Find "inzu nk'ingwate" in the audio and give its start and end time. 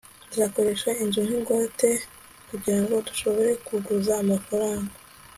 1.03-1.89